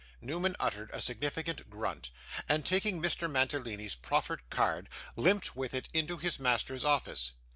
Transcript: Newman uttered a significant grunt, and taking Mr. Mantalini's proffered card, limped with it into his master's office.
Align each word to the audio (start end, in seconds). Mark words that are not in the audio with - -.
Newman 0.19 0.55
uttered 0.59 0.89
a 0.93 0.99
significant 0.99 1.69
grunt, 1.69 2.09
and 2.49 2.65
taking 2.65 2.99
Mr. 2.99 3.29
Mantalini's 3.29 3.93
proffered 3.95 4.41
card, 4.49 4.89
limped 5.15 5.55
with 5.55 5.75
it 5.75 5.89
into 5.93 6.17
his 6.17 6.39
master's 6.39 6.83
office. 6.83 7.33